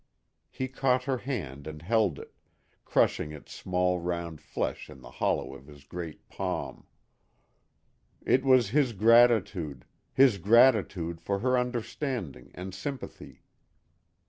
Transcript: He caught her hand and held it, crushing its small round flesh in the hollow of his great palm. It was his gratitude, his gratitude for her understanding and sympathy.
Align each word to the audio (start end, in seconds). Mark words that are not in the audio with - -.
He 0.49 0.67
caught 0.67 1.03
her 1.03 1.19
hand 1.19 1.67
and 1.67 1.79
held 1.83 2.17
it, 2.17 2.33
crushing 2.85 3.31
its 3.31 3.53
small 3.53 3.99
round 3.99 4.41
flesh 4.41 4.89
in 4.89 5.01
the 5.01 5.11
hollow 5.11 5.53
of 5.53 5.67
his 5.67 5.83
great 5.83 6.27
palm. 6.27 6.87
It 8.25 8.43
was 8.43 8.69
his 8.69 8.93
gratitude, 8.93 9.85
his 10.11 10.39
gratitude 10.39 11.21
for 11.21 11.37
her 11.41 11.55
understanding 11.55 12.49
and 12.55 12.73
sympathy. 12.73 13.43